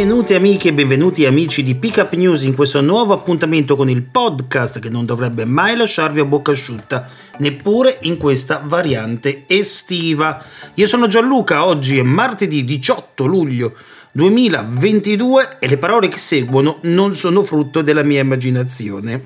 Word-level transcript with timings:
Benvenuti 0.00 0.32
amiche 0.32 0.68
e 0.68 0.72
benvenuti 0.72 1.26
amici 1.26 1.62
di 1.62 1.74
Pick 1.74 1.98
Up 1.98 2.14
News 2.14 2.40
in 2.44 2.54
questo 2.54 2.80
nuovo 2.80 3.12
appuntamento 3.12 3.76
con 3.76 3.90
il 3.90 4.00
podcast 4.00 4.78
che 4.78 4.88
non 4.88 5.04
dovrebbe 5.04 5.44
mai 5.44 5.76
lasciarvi 5.76 6.20
a 6.20 6.24
bocca 6.24 6.52
asciutta, 6.52 7.06
neppure 7.36 7.98
in 8.04 8.16
questa 8.16 8.62
variante 8.64 9.44
estiva. 9.46 10.42
Io 10.76 10.86
sono 10.86 11.06
Gianluca, 11.06 11.66
oggi 11.66 11.98
è 11.98 12.02
martedì 12.02 12.64
18 12.64 13.26
luglio 13.26 13.74
2022 14.12 15.58
e 15.58 15.68
le 15.68 15.76
parole 15.76 16.08
che 16.08 16.18
seguono 16.18 16.78
non 16.84 17.14
sono 17.14 17.42
frutto 17.42 17.82
della 17.82 18.02
mia 18.02 18.22
immaginazione. 18.22 19.24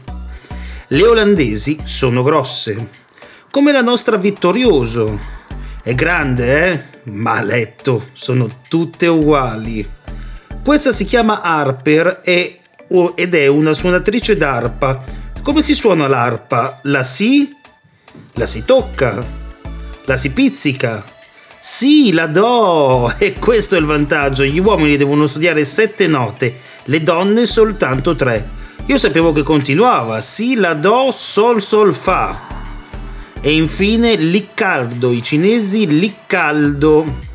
Le 0.88 1.06
olandesi 1.06 1.78
sono 1.84 2.24
grosse, 2.24 2.88
come 3.48 3.70
la 3.70 3.82
nostra 3.82 4.16
Vittorioso. 4.16 5.20
È 5.84 5.94
grande, 5.94 6.66
eh? 6.66 7.10
Ma 7.12 7.40
letto 7.42 8.06
sono 8.12 8.48
tutte 8.68 9.06
uguali. 9.06 10.02
Questa 10.64 10.92
si 10.92 11.04
chiama 11.04 11.42
Harper 11.42 12.22
e- 12.24 12.60
o- 12.88 13.12
ed 13.16 13.34
è 13.34 13.46
una 13.48 13.74
suonatrice 13.74 14.34
d'arpa. 14.34 15.04
Come 15.42 15.60
si 15.60 15.74
suona 15.74 16.08
l'arpa? 16.08 16.78
La 16.84 17.02
si? 17.02 17.54
La 18.32 18.46
si 18.46 18.64
tocca? 18.64 19.22
La 20.06 20.16
si 20.16 20.30
pizzica? 20.30 21.04
Sì, 21.60 22.12
la 22.14 22.26
do! 22.26 23.12
E 23.18 23.34
questo 23.34 23.76
è 23.76 23.78
il 23.78 23.84
vantaggio. 23.84 24.42
Gli 24.44 24.58
uomini 24.58 24.96
devono 24.96 25.26
studiare 25.26 25.66
sette 25.66 26.06
note, 26.06 26.56
le 26.84 27.02
donne 27.02 27.44
soltanto 27.44 28.16
tre. 28.16 28.48
Io 28.86 28.96
sapevo 28.96 29.32
che 29.32 29.42
continuava. 29.42 30.22
Si, 30.22 30.54
la 30.54 30.72
do, 30.72 31.12
sol, 31.14 31.60
sol, 31.60 31.92
fa. 31.92 32.40
E 33.38 33.52
infine 33.52 34.14
Liccardo, 34.16 35.12
i 35.12 35.22
cinesi 35.22 35.86
Liccaldo. 35.86 37.32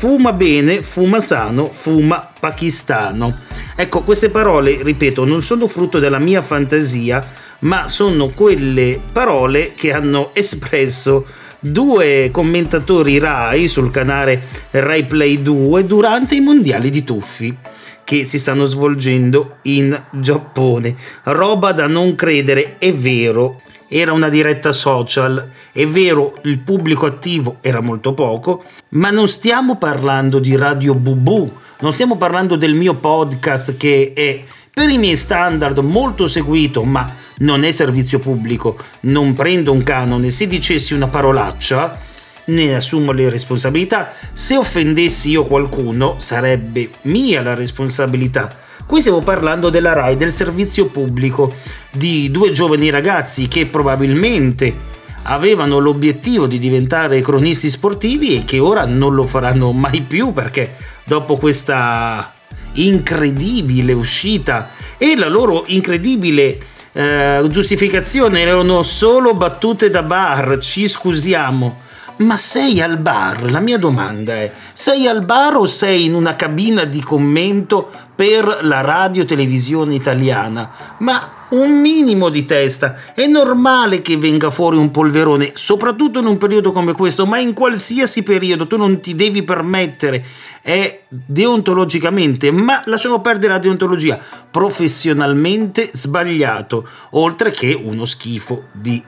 Fuma 0.00 0.32
bene, 0.32 0.82
fuma 0.82 1.20
sano, 1.20 1.66
fuma 1.66 2.26
pakistano. 2.40 3.36
Ecco, 3.76 4.00
queste 4.00 4.30
parole, 4.30 4.82
ripeto, 4.82 5.26
non 5.26 5.42
sono 5.42 5.66
frutto 5.66 5.98
della 5.98 6.18
mia 6.18 6.40
fantasia, 6.40 7.22
ma 7.58 7.86
sono 7.86 8.30
quelle 8.30 8.98
parole 9.12 9.74
che 9.74 9.92
hanno 9.92 10.30
espresso 10.32 11.26
due 11.58 12.30
commentatori 12.32 13.18
Rai 13.18 13.68
sul 13.68 13.90
canale 13.90 14.40
Rai 14.70 15.04
Play 15.04 15.42
2 15.42 15.84
durante 15.84 16.34
i 16.34 16.40
mondiali 16.40 16.88
di 16.88 17.04
tuffi 17.04 17.54
che 18.02 18.24
si 18.24 18.38
stanno 18.38 18.64
svolgendo 18.64 19.58
in 19.64 20.02
Giappone. 20.12 20.96
Roba 21.24 21.72
da 21.72 21.86
non 21.86 22.14
credere, 22.14 22.78
è 22.78 22.94
vero. 22.94 23.60
Era 23.92 24.12
una 24.12 24.28
diretta 24.28 24.70
social, 24.70 25.50
è 25.72 25.84
vero, 25.84 26.38
il 26.44 26.60
pubblico 26.60 27.06
attivo 27.06 27.56
era 27.60 27.80
molto 27.80 28.14
poco, 28.14 28.62
ma 28.90 29.10
non 29.10 29.26
stiamo 29.26 29.78
parlando 29.78 30.38
di 30.38 30.54
Radio 30.54 30.94
Bubu, 30.94 31.52
non 31.80 31.92
stiamo 31.92 32.16
parlando 32.16 32.54
del 32.54 32.74
mio 32.74 32.94
podcast 32.94 33.76
che 33.76 34.12
è 34.14 34.44
per 34.72 34.88
i 34.90 34.96
miei 34.96 35.16
standard 35.16 35.78
molto 35.78 36.28
seguito, 36.28 36.84
ma 36.84 37.12
non 37.38 37.64
è 37.64 37.72
servizio 37.72 38.20
pubblico, 38.20 38.76
non 39.00 39.32
prendo 39.32 39.72
un 39.72 39.82
canone, 39.82 40.30
se 40.30 40.46
dicessi 40.46 40.94
una 40.94 41.08
parolaccia 41.08 41.98
ne 42.44 42.74
assumo 42.76 43.10
le 43.10 43.28
responsabilità, 43.28 44.12
se 44.32 44.56
offendessi 44.56 45.30
io 45.30 45.46
qualcuno 45.46 46.14
sarebbe 46.18 46.90
mia 47.02 47.42
la 47.42 47.54
responsabilità. 47.54 48.59
Qui 48.90 48.98
stiamo 48.98 49.20
parlando 49.20 49.70
della 49.70 49.92
RAI, 49.92 50.16
del 50.16 50.32
servizio 50.32 50.86
pubblico, 50.86 51.54
di 51.92 52.28
due 52.28 52.50
giovani 52.50 52.90
ragazzi 52.90 53.46
che 53.46 53.66
probabilmente 53.66 54.74
avevano 55.22 55.78
l'obiettivo 55.78 56.48
di 56.48 56.58
diventare 56.58 57.20
cronisti 57.20 57.70
sportivi 57.70 58.38
e 58.38 58.44
che 58.44 58.58
ora 58.58 58.86
non 58.86 59.14
lo 59.14 59.22
faranno 59.22 59.70
mai 59.70 60.00
più 60.00 60.32
perché 60.32 60.74
dopo 61.04 61.36
questa 61.36 62.32
incredibile 62.72 63.92
uscita 63.92 64.70
e 64.98 65.16
la 65.16 65.28
loro 65.28 65.62
incredibile 65.68 66.58
eh, 66.90 67.44
giustificazione 67.48 68.40
erano 68.40 68.82
solo 68.82 69.34
battute 69.34 69.88
da 69.88 70.02
bar, 70.02 70.58
ci 70.58 70.88
scusiamo. 70.88 71.88
Ma 72.20 72.36
sei 72.36 72.82
al 72.82 72.98
bar? 72.98 73.50
La 73.50 73.60
mia 73.60 73.78
domanda 73.78 74.34
è: 74.34 74.52
sei 74.74 75.06
al 75.06 75.24
bar 75.24 75.56
o 75.56 75.66
sei 75.66 76.04
in 76.04 76.14
una 76.14 76.36
cabina 76.36 76.84
di 76.84 77.00
commento 77.00 77.90
per 78.14 78.58
la 78.62 78.82
radio 78.82 79.24
televisione 79.24 79.94
italiana? 79.94 80.70
Ma 80.98 81.46
un 81.50 81.80
minimo 81.80 82.28
di 82.28 82.44
testa. 82.44 82.94
È 83.14 83.26
normale 83.26 84.02
che 84.02 84.18
venga 84.18 84.50
fuori 84.50 84.76
un 84.76 84.90
polverone, 84.90 85.52
soprattutto 85.54 86.18
in 86.18 86.26
un 86.26 86.36
periodo 86.36 86.72
come 86.72 86.92
questo, 86.92 87.24
ma 87.24 87.38
in 87.38 87.54
qualsiasi 87.54 88.22
periodo 88.22 88.66
tu 88.66 88.76
non 88.76 89.00
ti 89.00 89.14
devi 89.14 89.42
permettere. 89.42 90.22
È 90.62 91.02
deontologicamente, 91.08 92.50
ma 92.50 92.82
lasciamo 92.84 93.20
perdere 93.20 93.54
la 93.54 93.58
deontologia, 93.58 94.20
professionalmente 94.50 95.88
sbagliato, 95.92 96.86
oltre 97.10 97.50
che 97.50 97.72
uno 97.72 98.04
schifo 98.04 98.64
di 98.72 99.02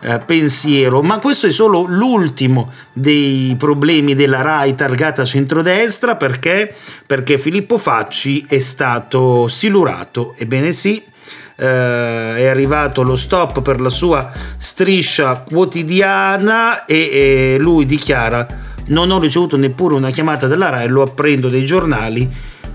eh, 0.00 0.18
pensiero. 0.18 1.02
Ma 1.02 1.18
questo 1.18 1.46
è 1.46 1.52
solo 1.52 1.84
l'ultimo 1.86 2.72
dei 2.92 3.54
problemi 3.56 4.14
della 4.14 4.42
RAI 4.42 4.74
targata 4.74 5.24
centrodestra 5.24 6.16
perché, 6.16 6.74
perché 7.06 7.38
Filippo 7.38 7.78
Facci 7.78 8.44
è 8.48 8.58
stato 8.58 9.48
silurato. 9.48 10.34
Ebbene 10.36 10.72
sì, 10.72 11.02
eh, 11.56 12.36
è 12.36 12.46
arrivato 12.46 13.02
lo 13.02 13.16
stop 13.16 13.62
per 13.62 13.80
la 13.80 13.88
sua 13.88 14.30
striscia 14.56 15.44
quotidiana 15.48 16.84
e, 16.84 16.96
e 16.96 17.56
lui 17.58 17.86
dichiara 17.86 18.74
non 18.86 19.10
ho 19.10 19.18
ricevuto 19.18 19.56
neppure 19.56 19.94
una 19.94 20.10
chiamata 20.10 20.46
della 20.46 20.68
RAI, 20.68 20.88
lo 20.88 21.02
apprendo 21.02 21.48
dai 21.48 21.64
giornali. 21.64 22.28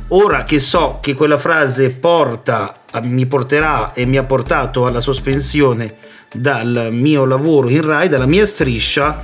Ora 0.10 0.44
che 0.44 0.60
so 0.60 1.00
che 1.02 1.14
quella 1.14 1.38
frase 1.38 1.92
porta, 1.92 2.74
mi 3.04 3.26
porterà 3.26 3.94
e 3.94 4.06
mi 4.06 4.18
ha 4.18 4.24
portato 4.24 4.86
alla 4.86 5.00
sospensione 5.00 5.96
dal 6.34 6.90
mio 6.92 7.26
lavoro 7.26 7.70
in 7.70 7.82
RAI, 7.82 8.10
dalla 8.10 8.26
mia 8.26 8.46
striscia, 8.46 9.22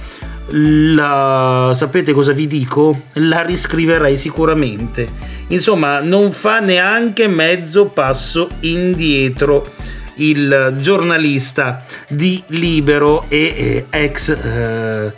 la, 0.50 1.72
sapete 1.74 2.14
cosa 2.14 2.31
vi 2.31 2.48
dico? 2.48 3.04
La 3.14 3.42
riscriverei 3.42 4.16
sicuramente. 4.16 5.36
Insomma, 5.48 6.00
non 6.00 6.31
fa 6.31 6.59
neanche 6.59 7.28
mezzo 7.28 7.88
passo 7.88 8.50
indietro 8.62 9.75
il 10.16 10.75
giornalista 10.80 11.84
di 12.09 12.42
Libero 12.48 13.25
e 13.28 13.86
eh, 13.90 14.04
ex 14.04 14.30
eh, 14.30 15.14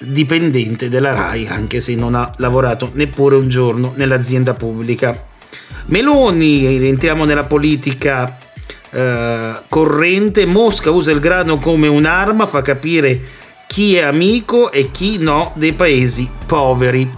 dipendente 0.00 0.88
della 0.88 1.12
RAI, 1.12 1.46
anche 1.46 1.80
se 1.80 1.94
non 1.94 2.14
ha 2.14 2.30
lavorato 2.36 2.90
neppure 2.94 3.36
un 3.36 3.48
giorno 3.48 3.92
nell'azienda 3.96 4.54
pubblica. 4.54 5.26
Meloni, 5.86 6.86
entriamo 6.86 7.24
nella 7.24 7.44
politica 7.44 8.38
eh, 8.90 9.52
corrente, 9.68 10.46
Mosca 10.46 10.90
usa 10.90 11.12
il 11.12 11.20
grano 11.20 11.58
come 11.58 11.88
un'arma, 11.88 12.46
fa 12.46 12.62
capire 12.62 13.20
chi 13.66 13.96
è 13.96 14.02
amico 14.02 14.70
e 14.70 14.90
chi 14.90 15.18
no 15.18 15.52
dei 15.54 15.72
paesi 15.72 16.28
poveri. 16.46 17.08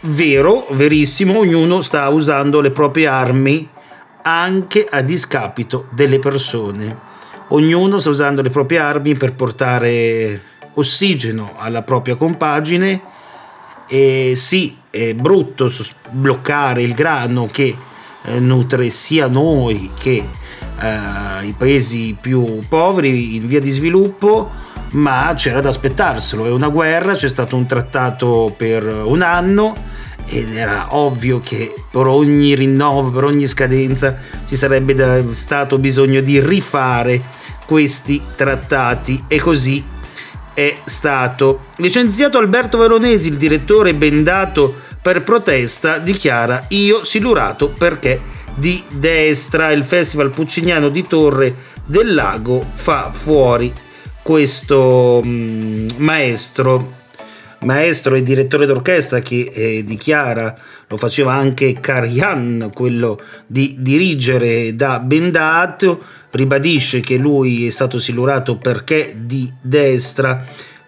Vero, 0.00 0.66
verissimo, 0.70 1.38
ognuno 1.38 1.80
sta 1.80 2.08
usando 2.08 2.60
le 2.60 2.70
proprie 2.70 3.06
armi 3.06 3.68
anche 4.22 4.86
a 4.88 5.00
discapito 5.00 5.88
delle 5.90 6.18
persone. 6.18 7.12
Ognuno 7.48 7.98
sta 7.98 8.10
usando 8.10 8.42
le 8.42 8.50
proprie 8.50 8.78
armi 8.78 9.14
per 9.14 9.34
portare 9.34 10.40
ossigeno 10.74 11.54
alla 11.56 11.82
propria 11.82 12.16
compagine 12.16 13.12
e 13.86 14.32
sì, 14.34 14.76
è 14.90 15.14
brutto 15.14 15.70
bloccare 16.10 16.82
il 16.82 16.94
grano 16.94 17.46
che 17.46 17.76
eh, 18.24 18.40
nutre 18.40 18.88
sia 18.88 19.26
noi 19.26 19.90
che 19.98 20.24
eh, 20.80 21.46
i 21.46 21.54
paesi 21.56 22.16
più 22.18 22.60
poveri 22.68 23.36
in 23.36 23.46
via 23.46 23.60
di 23.60 23.70
sviluppo, 23.70 24.50
ma 24.92 25.32
c'era 25.36 25.60
da 25.60 25.68
aspettarselo. 25.68 26.46
È 26.46 26.50
una 26.50 26.68
guerra, 26.68 27.14
c'è 27.14 27.28
stato 27.28 27.56
un 27.56 27.66
trattato 27.66 28.54
per 28.56 28.84
un 28.84 29.20
anno 29.22 29.92
ed 30.26 30.56
era 30.56 30.96
ovvio 30.96 31.40
che 31.40 31.74
per 31.90 32.06
ogni 32.06 32.54
rinnovo, 32.54 33.10
per 33.10 33.24
ogni 33.24 33.46
scadenza 33.46 34.16
ci 34.48 34.56
sarebbe 34.56 35.34
stato 35.34 35.78
bisogno 35.78 36.22
di 36.22 36.40
rifare 36.40 37.20
questi 37.66 38.20
trattati 38.34 39.24
e 39.28 39.38
così 39.38 39.92
è 40.54 40.78
stato. 40.84 41.66
Licenziato 41.76 42.38
Alberto 42.38 42.78
Veronesi, 42.78 43.28
il 43.28 43.36
direttore 43.36 43.94
bendato 43.94 44.74
per 45.02 45.22
protesta, 45.22 45.98
dichiara 45.98 46.64
io 46.68 47.04
silurato 47.04 47.68
perché 47.68 48.20
di 48.54 48.82
destra. 48.88 49.70
Il 49.72 49.84
Festival 49.84 50.30
Pucciniano 50.30 50.88
di 50.88 51.02
Torre 51.06 51.54
del 51.84 52.14
Lago 52.14 52.64
fa 52.72 53.10
fuori 53.12 53.72
questo 54.22 55.20
mm, 55.22 55.88
maestro. 55.98 57.02
Maestro 57.60 58.14
e 58.14 58.22
direttore 58.22 58.66
d'orchestra 58.66 59.20
che 59.20 59.50
eh, 59.52 59.84
dichiara, 59.84 60.54
lo 60.88 60.98
faceva 60.98 61.32
anche 61.32 61.80
Karian, 61.80 62.70
quello 62.74 63.18
di 63.46 63.76
dirigere 63.78 64.76
da 64.76 64.98
Bendato, 64.98 65.98
ribadisce 66.34 67.00
che 67.00 67.16
lui 67.16 67.66
è 67.66 67.70
stato 67.70 67.98
silurato 67.98 68.56
perché 68.56 69.16
di 69.18 69.50
destra. 69.60 70.44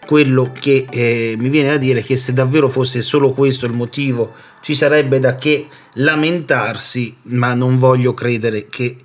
Quello 0.06 0.52
che 0.52 0.87
eh, 0.88 1.34
mi 1.37 1.48
viene 1.48 1.70
da 1.70 1.76
dire 1.78 1.98
è 1.98 2.04
che 2.04 2.14
se 2.14 2.32
davvero 2.32 2.69
fosse 2.69 3.02
solo 3.02 3.32
questo 3.32 3.66
il 3.66 3.72
motivo, 3.72 4.34
ci 4.60 4.76
sarebbe 4.76 5.19
da 5.19 5.34
che 5.34 5.66
lamentarsi, 5.94 7.16
ma 7.22 7.54
non 7.54 7.76
voglio 7.76 8.14
credere 8.14 8.69
che 8.69 8.98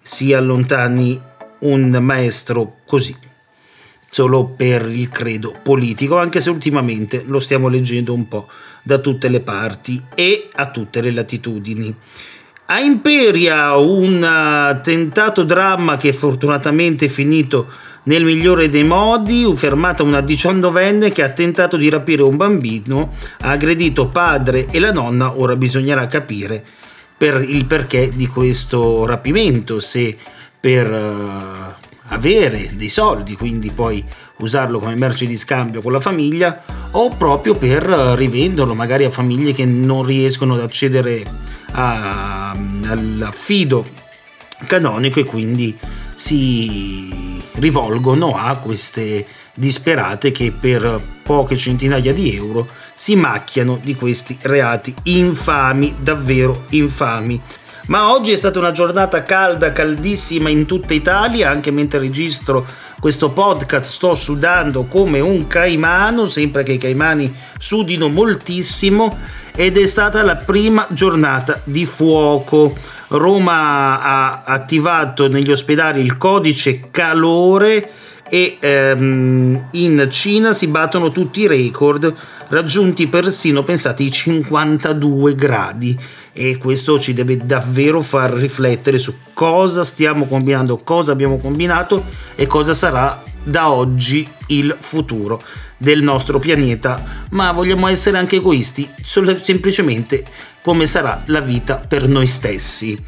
si 0.00 0.32
allontani 0.32 1.20
un 1.58 1.90
maestro 2.00 2.76
così 2.86 3.14
solo 4.16 4.46
per 4.46 4.88
il 4.88 5.10
credo 5.10 5.54
politico, 5.62 6.16
anche 6.16 6.40
se 6.40 6.48
ultimamente 6.48 7.24
lo 7.26 7.38
stiamo 7.38 7.68
leggendo 7.68 8.14
un 8.14 8.26
po' 8.28 8.48
da 8.82 8.96
tutte 8.96 9.28
le 9.28 9.40
parti 9.40 10.02
e 10.14 10.48
a 10.54 10.70
tutte 10.70 11.02
le 11.02 11.10
latitudini. 11.10 11.94
A 12.68 12.80
Imperia 12.80 13.76
un 13.76 14.24
eh, 14.24 14.80
tentato 14.80 15.44
dramma 15.44 15.96
che 15.96 16.12
fortunatamente 16.12 17.04
è 17.04 17.08
finito 17.08 17.68
nel 18.04 18.24
migliore 18.24 18.68
dei 18.68 18.82
modi, 18.82 19.46
fermata 19.54 20.02
una 20.02 20.20
diciannovenne 20.20 21.12
che 21.12 21.22
ha 21.22 21.30
tentato 21.30 21.76
di 21.76 21.88
rapire 21.88 22.24
un 22.24 22.36
bambino, 22.36 23.12
ha 23.42 23.50
aggredito 23.50 24.08
padre 24.08 24.66
e 24.66 24.80
la 24.80 24.90
nonna, 24.90 25.38
ora 25.38 25.54
bisognerà 25.54 26.08
capire 26.08 26.64
per 27.16 27.40
il 27.40 27.66
perché 27.66 28.08
di 28.08 28.26
questo 28.26 29.06
rapimento, 29.06 29.78
se 29.78 30.16
per 30.58 30.90
uh, 30.90 31.84
avere 32.08 32.70
dei 32.74 32.88
soldi, 32.88 33.36
quindi 33.36 33.70
poi 33.70 34.04
usarlo 34.38 34.80
come 34.80 34.96
merce 34.96 35.26
di 35.26 35.38
scambio 35.38 35.82
con 35.82 35.92
la 35.92 36.00
famiglia 36.00 36.64
o 36.90 37.10
proprio 37.10 37.54
per 37.54 37.84
rivenderlo 37.84 38.74
magari 38.74 39.04
a 39.04 39.10
famiglie 39.10 39.52
che 39.52 39.64
non 39.64 40.04
riescono 40.04 40.54
ad 40.54 40.60
accedere 40.60 41.54
a, 41.76 42.50
all'affido 42.50 43.86
canonico 44.66 45.20
e 45.20 45.24
quindi 45.24 45.76
si 46.14 47.42
rivolgono 47.54 48.36
a 48.36 48.56
queste 48.56 49.26
disperate 49.54 50.32
che 50.32 50.52
per 50.52 51.00
poche 51.22 51.56
centinaia 51.56 52.12
di 52.12 52.34
euro 52.34 52.68
si 52.94 53.16
macchiano 53.16 53.78
di 53.82 53.94
questi 53.94 54.36
reati 54.42 54.94
infami, 55.04 55.94
davvero 56.00 56.64
infami. 56.70 57.40
Ma 57.88 58.10
oggi 58.10 58.32
è 58.32 58.36
stata 58.36 58.58
una 58.58 58.72
giornata 58.72 59.22
calda, 59.22 59.72
caldissima 59.72 60.48
in 60.48 60.66
tutta 60.66 60.92
Italia, 60.92 61.50
anche 61.50 61.70
mentre 61.70 62.00
registro 62.00 62.66
questo 62.98 63.30
podcast 63.30 63.92
sto 63.92 64.14
sudando 64.14 64.84
come 64.84 65.20
un 65.20 65.46
caimano, 65.46 66.26
sempre 66.26 66.64
che 66.64 66.72
i 66.72 66.78
caimani 66.78 67.32
sudino 67.58 68.08
moltissimo, 68.08 69.16
ed 69.56 69.78
è 69.78 69.86
stata 69.86 70.22
la 70.22 70.36
prima 70.36 70.86
giornata 70.90 71.62
di 71.64 71.86
fuoco. 71.86 72.76
Roma 73.08 74.02
ha 74.02 74.42
attivato 74.44 75.28
negli 75.28 75.50
ospedali 75.50 76.02
il 76.02 76.18
codice 76.18 76.90
calore 76.90 77.90
e 78.28 78.58
ehm, 78.60 79.68
in 79.72 80.06
Cina 80.10 80.52
si 80.52 80.66
battono 80.66 81.10
tutti 81.10 81.40
i 81.40 81.46
record 81.46 82.12
raggiunti 82.48 83.06
persino, 83.06 83.64
pensate, 83.64 84.02
i 84.02 84.10
52 84.10 85.34
gradi 85.34 85.98
e 86.32 86.58
questo 86.58 86.98
ci 87.00 87.14
deve 87.14 87.38
davvero 87.38 88.02
far 88.02 88.32
riflettere 88.32 88.98
su 88.98 89.14
cosa 89.32 89.84
stiamo 89.84 90.26
combinando, 90.26 90.78
cosa 90.78 91.12
abbiamo 91.12 91.38
combinato 91.38 92.04
e 92.34 92.46
cosa 92.46 92.74
sarà 92.74 93.22
da 93.42 93.70
oggi 93.70 94.28
il 94.48 94.76
futuro 94.78 95.40
del 95.76 96.02
nostro 96.02 96.38
pianeta, 96.38 97.24
ma 97.30 97.52
vogliamo 97.52 97.88
essere 97.88 98.18
anche 98.18 98.36
egoisti, 98.36 98.88
semplicemente 99.02 100.24
come 100.62 100.86
sarà 100.86 101.22
la 101.26 101.40
vita 101.40 101.76
per 101.86 102.08
noi 102.08 102.26
stessi. 102.26 102.98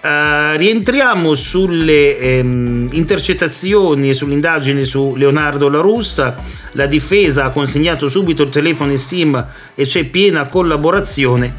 Uh, 0.00 0.56
rientriamo 0.56 1.34
sulle 1.34 2.18
ehm, 2.18 2.88
intercettazioni 2.92 4.10
e 4.10 4.14
sull'indagine 4.14 4.84
su 4.84 5.14
Leonardo 5.16 5.68
La 5.68 5.80
Russa. 5.80 6.36
La 6.72 6.86
difesa 6.86 7.46
ha 7.46 7.50
consegnato 7.50 8.08
subito 8.08 8.44
il 8.44 8.50
telefono 8.50 8.92
e 8.92 8.98
SIM 8.98 9.44
e 9.74 9.84
c'è 9.84 10.04
piena 10.04 10.46
collaborazione. 10.46 11.52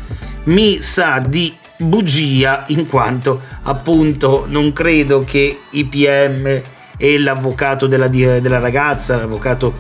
Mi 0.46 0.82
sa 0.82 1.20
di 1.20 1.54
bugia 1.80 2.64
in 2.68 2.88
quanto 2.88 3.42
appunto 3.64 4.46
non 4.48 4.72
credo 4.72 5.24
che 5.26 5.60
i 5.72 5.86
PM 5.86 6.62
e 6.98 7.20
l'avvocato 7.20 7.88
della, 7.88 8.08
della 8.08 8.60
ragazza, 8.60 9.18
l'avvocato 9.18 9.76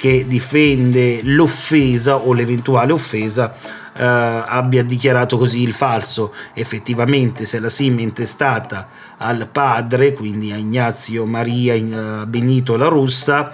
che 0.00 0.26
difende 0.26 1.20
l'offesa 1.24 2.16
o 2.16 2.32
l'eventuale 2.32 2.90
offesa, 2.90 3.52
eh, 3.94 4.02
abbia 4.02 4.82
dichiarato 4.82 5.36
così 5.36 5.60
il 5.60 5.74
falso. 5.74 6.32
Effettivamente, 6.54 7.44
se 7.44 7.60
la 7.60 7.68
SIM 7.68 7.98
è 7.98 8.00
intestata 8.00 8.88
al 9.18 9.46
padre, 9.52 10.14
quindi 10.14 10.52
a 10.52 10.56
Ignazio 10.56 11.26
Maria 11.26 11.74
uh, 11.74 12.26
Benito 12.26 12.78
la 12.78 12.88
Russa, 12.88 13.52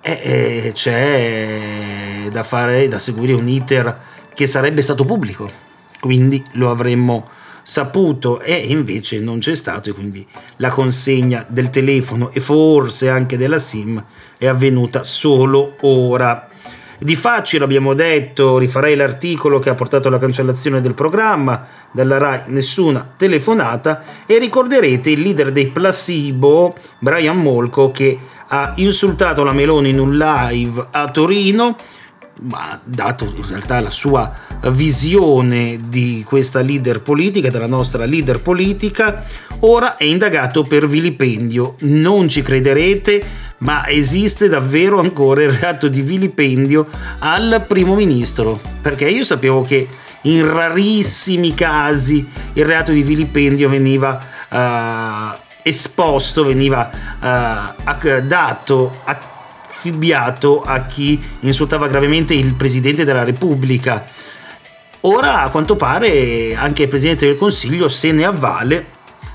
eh, 0.00 0.20
eh, 0.22 0.70
c'è 0.72 2.28
da 2.30 2.44
fare, 2.44 2.86
da 2.86 3.00
seguire 3.00 3.32
un 3.32 3.48
iter 3.48 3.98
che 4.34 4.46
sarebbe 4.46 4.82
stato 4.82 5.04
pubblico, 5.04 5.50
quindi 5.98 6.44
lo 6.52 6.70
avremmo 6.70 7.28
saputo 7.62 8.40
e 8.40 8.54
invece 8.54 9.20
non 9.20 9.38
c'è 9.38 9.54
stato 9.54 9.90
e 9.90 9.92
quindi 9.92 10.26
la 10.56 10.70
consegna 10.70 11.44
del 11.48 11.70
telefono 11.70 12.30
e 12.30 12.40
forse 12.40 13.08
anche 13.08 13.36
della 13.36 13.58
SIM 13.58 14.02
è 14.38 14.46
avvenuta 14.46 15.04
solo 15.04 15.76
ora. 15.80 16.48
Di 16.98 17.16
facile 17.16 17.64
abbiamo 17.64 17.94
detto, 17.94 18.58
rifarei 18.58 18.94
l'articolo 18.94 19.58
che 19.58 19.70
ha 19.70 19.74
portato 19.74 20.06
alla 20.06 20.18
cancellazione 20.18 20.80
del 20.80 20.94
programma, 20.94 21.66
dalla 21.90 22.16
RAI 22.16 22.42
nessuna 22.46 23.14
telefonata 23.16 24.02
e 24.24 24.38
ricorderete 24.38 25.10
il 25.10 25.20
leader 25.20 25.50
dei 25.50 25.66
Placebo, 25.68 26.76
Brian 27.00 27.38
Molko, 27.38 27.90
che 27.90 28.16
ha 28.46 28.72
insultato 28.76 29.42
la 29.42 29.52
Meloni 29.52 29.88
in 29.88 29.98
un 29.98 30.16
live 30.16 30.86
a 30.92 31.10
Torino 31.10 31.76
ha 32.50 32.80
dato 32.82 33.24
in 33.36 33.46
realtà 33.46 33.80
la 33.80 33.90
sua 33.90 34.32
visione 34.68 35.78
di 35.88 36.24
questa 36.26 36.60
leader 36.60 37.00
politica, 37.00 37.50
della 37.50 37.66
nostra 37.66 38.04
leader 38.04 38.40
politica, 38.40 39.24
ora 39.60 39.96
è 39.96 40.04
indagato 40.04 40.62
per 40.62 40.88
vilipendio. 40.88 41.76
Non 41.80 42.28
ci 42.28 42.42
crederete, 42.42 43.24
ma 43.58 43.86
esiste 43.88 44.48
davvero 44.48 44.98
ancora 44.98 45.42
il 45.42 45.52
reato 45.52 45.88
di 45.88 46.00
vilipendio 46.02 46.88
al 47.20 47.64
primo 47.66 47.94
ministro, 47.94 48.60
perché 48.80 49.08
io 49.08 49.24
sapevo 49.24 49.62
che 49.62 49.88
in 50.22 50.48
rarissimi 50.52 51.54
casi 51.54 52.26
il 52.54 52.64
reato 52.64 52.92
di 52.92 53.02
vilipendio 53.02 53.68
veniva 53.68 54.20
uh, 54.48 55.38
esposto, 55.62 56.44
veniva 56.44 56.90
uh, 57.20 58.20
dato 58.22 58.92
a 59.04 59.31
affibbiato 59.82 60.62
a 60.62 60.82
chi 60.82 61.20
insultava 61.40 61.88
gravemente 61.88 62.34
il 62.34 62.54
Presidente 62.54 63.04
della 63.04 63.24
Repubblica. 63.24 64.04
Ora, 65.00 65.42
a 65.42 65.48
quanto 65.48 65.74
pare, 65.74 66.54
anche 66.54 66.84
il 66.84 66.88
Presidente 66.88 67.26
del 67.26 67.36
Consiglio 67.36 67.88
se 67.88 68.12
ne 68.12 68.24
avvale, 68.24 68.86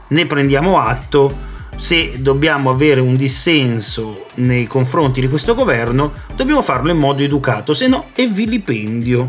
ne 0.08 0.26
prendiamo 0.26 0.80
atto. 0.80 1.46
Se 1.76 2.22
dobbiamo 2.22 2.72
avere 2.72 3.02
un 3.02 3.16
dissenso 3.16 4.26
nei 4.36 4.66
confronti 4.66 5.20
di 5.20 5.28
questo 5.28 5.54
governo, 5.54 6.12
dobbiamo 6.36 6.64
farlo 6.64 6.90
in 6.90 6.98
modo 6.98 7.22
educato, 7.22 7.74
se 7.74 7.88
no 7.88 8.06
è 8.14 8.26
vilipendio. 8.28 9.28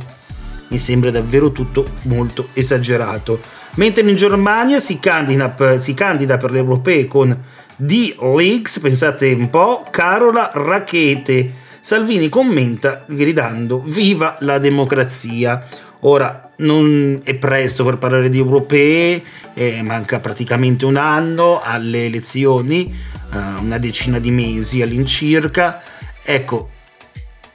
Mi 0.68 0.78
sembra 0.78 1.10
davvero 1.10 1.50
tutto 1.50 1.84
molto 2.04 2.48
esagerato. 2.52 3.40
Mentre 3.74 4.08
in 4.08 4.16
Germania 4.16 4.80
si 4.80 4.98
candida, 4.98 5.54
si 5.78 5.92
candida 5.94 6.38
per 6.38 6.52
le 6.52 6.58
europee 6.58 7.06
con 7.06 7.36
di 7.80 8.12
Leaks, 8.18 8.80
pensate 8.80 9.30
un 9.30 9.50
po', 9.50 9.86
Carola 9.88 10.50
Rachete. 10.52 11.66
Salvini 11.78 12.28
commenta 12.28 13.04
gridando 13.06 13.80
viva 13.86 14.36
la 14.40 14.58
democrazia. 14.58 15.64
Ora 16.00 16.50
non 16.56 17.20
è 17.22 17.34
presto 17.36 17.84
per 17.84 17.98
parlare 17.98 18.28
di 18.28 18.38
europee, 18.38 19.22
eh, 19.54 19.80
manca 19.82 20.18
praticamente 20.18 20.86
un 20.86 20.96
anno 20.96 21.62
alle 21.62 22.06
elezioni, 22.06 22.92
eh, 23.32 23.36
una 23.60 23.78
decina 23.78 24.18
di 24.18 24.32
mesi 24.32 24.82
all'incirca. 24.82 25.80
Ecco, 26.24 26.70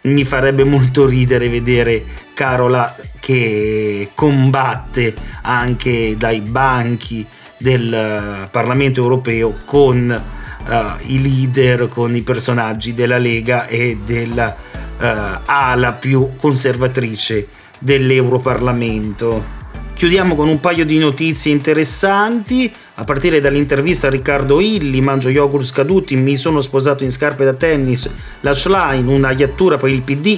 mi 0.03 0.24
farebbe 0.24 0.63
molto 0.63 1.06
ridere 1.06 1.50
vedere 1.50 2.03
Carola 2.34 2.96
che 3.20 4.12
combatte 4.13 5.13
anche 5.42 6.15
dai 6.18 6.39
banchi 6.39 7.27
del 7.63 7.93
eh, 7.93 8.50
Parlamento 8.51 9.01
europeo 9.01 9.60
con 9.63 10.22
uh, 10.67 10.74
i 11.08 11.22
leader, 11.22 11.88
con 11.88 12.13
i 12.13 12.22
personaggi 12.22 12.93
della 12.93 13.17
Lega 13.17 13.67
e 13.67 13.98
della 14.05 14.53
uh, 15.00 15.05
ala 15.46 15.93
più 15.93 16.32
conservatrice 16.36 17.48
dell'Europarlamento. 17.79 19.62
Chiudiamo 19.93 20.36
con 20.36 20.50
un 20.50 20.60
paio 20.60 20.84
di 20.84 20.98
notizie 20.98 21.53
interessanti, 21.53 22.70
a 22.96 23.03
partire 23.05 23.39
dall'intervista 23.39 24.08
a 24.08 24.10
Riccardo 24.10 24.60
Illi, 24.60 25.00
mangio 25.00 25.29
yogurt 25.29 25.63
scaduti, 25.65 26.17
mi 26.17 26.36
sono 26.36 26.60
sposato 26.60 27.05
in 27.05 27.12
scarpe 27.12 27.46
da 27.46 27.53
tennis, 27.53 28.10
la 28.41 28.53
Schlein, 28.53 29.08
una 29.08 29.32
iattura 29.32 29.77
per 29.77 29.89
il 29.89 30.01
PD 30.01 30.38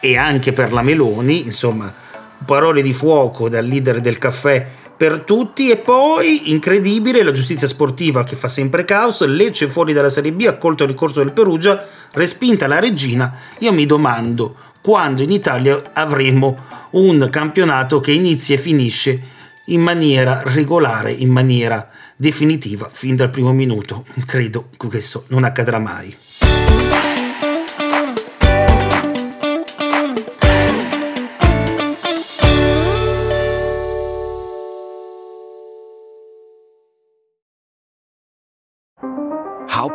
e 0.00 0.16
anche 0.16 0.52
per 0.52 0.72
la 0.72 0.82
Meloni, 0.82 1.44
insomma, 1.44 2.02
parole 2.44 2.82
di 2.82 2.92
fuoco 2.92 3.48
dal 3.48 3.64
leader 3.64 4.00
del 4.00 4.18
caffè 4.18 4.66
per 4.96 5.20
tutti 5.20 5.70
e 5.70 5.76
poi 5.76 6.52
incredibile 6.52 7.22
la 7.22 7.32
giustizia 7.32 7.66
sportiva 7.66 8.22
che 8.24 8.36
fa 8.36 8.48
sempre 8.48 8.84
caos, 8.84 9.24
Lecce 9.26 9.68
fuori 9.68 9.92
dalla 9.92 10.08
Serie 10.08 10.32
B, 10.32 10.44
accolto 10.46 10.84
il 10.84 10.90
ricorso 10.90 11.20
del 11.20 11.32
Perugia, 11.32 11.84
respinta 12.12 12.66
la 12.66 12.78
regina, 12.78 13.34
io 13.58 13.72
mi 13.72 13.86
domando 13.86 14.56
quando 14.80 15.22
in 15.22 15.30
Italia 15.30 15.90
avremo 15.92 16.56
un 16.90 17.28
campionato 17.30 18.00
che 18.00 18.12
inizia 18.12 18.54
e 18.54 18.58
finisce 18.58 19.22
in 19.66 19.80
maniera 19.80 20.42
regolare, 20.44 21.10
in 21.10 21.30
maniera 21.30 21.88
definitiva, 22.16 22.88
fin 22.92 23.16
dal 23.16 23.30
primo 23.30 23.52
minuto. 23.52 24.04
Credo 24.26 24.68
che 24.76 24.86
questo 24.86 25.24
non 25.28 25.44
accadrà 25.44 25.78
mai. 25.78 26.14